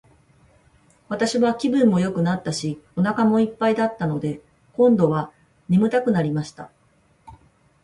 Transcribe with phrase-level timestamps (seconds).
[1.09, 4.41] 私は気分もよくなったし、お腹も一ぱいだったので、
[4.73, 5.31] 今度は
[5.69, 6.71] 睡くなりました。